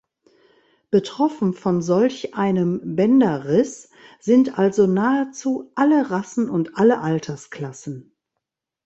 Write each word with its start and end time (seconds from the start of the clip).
Betroffen 0.89 1.53
von 1.53 1.83
solch 1.83 2.33
einem 2.33 2.95
Bänderriss 2.95 3.91
sind 4.19 4.57
also 4.57 4.87
nahezu 4.87 5.71
alle 5.75 6.09
Rassen 6.09 6.49
und 6.49 6.75
alle 6.75 7.01
Altersklassen. 7.01 8.11